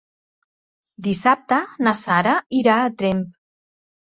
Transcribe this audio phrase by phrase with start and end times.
[1.07, 3.23] Dissabte na Sara irà a Tremp.